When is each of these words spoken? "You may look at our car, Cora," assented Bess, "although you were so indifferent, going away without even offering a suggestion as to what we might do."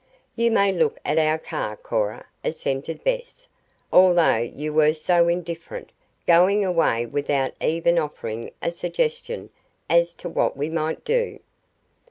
"You 0.35 0.49
may 0.49 0.71
look 0.71 0.97
at 1.05 1.19
our 1.19 1.37
car, 1.37 1.77
Cora," 1.77 2.25
assented 2.43 3.03
Bess, 3.03 3.47
"although 3.93 4.37
you 4.37 4.73
were 4.73 4.95
so 4.95 5.27
indifferent, 5.27 5.91
going 6.25 6.65
away 6.65 7.05
without 7.05 7.53
even 7.63 7.99
offering 7.99 8.49
a 8.63 8.71
suggestion 8.71 9.51
as 9.91 10.15
to 10.15 10.27
what 10.27 10.57
we 10.57 10.69
might 10.71 11.05
do." 11.05 11.37